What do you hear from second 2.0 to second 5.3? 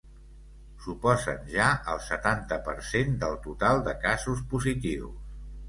setanta per cent del total de casos positius.